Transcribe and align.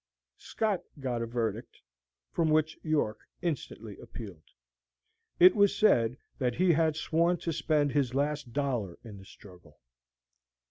Scott 0.39 0.81
got 0.99 1.21
a 1.21 1.27
verdict, 1.27 1.79
from 2.31 2.49
which 2.49 2.75
York 2.81 3.19
instantly 3.43 3.99
appealed. 3.99 4.49
It 5.39 5.55
was 5.55 5.77
said 5.77 6.17
that 6.39 6.55
he 6.55 6.71
had 6.73 6.95
sworn 6.95 7.37
to 7.37 7.53
spend 7.53 7.91
his 7.91 8.15
last 8.15 8.51
dollar 8.51 8.97
in 9.03 9.19
the 9.19 9.25
struggle. 9.25 9.77